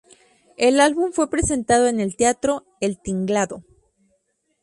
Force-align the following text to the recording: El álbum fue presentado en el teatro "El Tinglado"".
El 0.57 0.79
álbum 0.79 1.11
fue 1.11 1.29
presentado 1.29 1.85
en 1.85 1.99
el 1.99 2.15
teatro 2.15 2.65
"El 2.79 2.97
Tinglado"". 2.99 3.63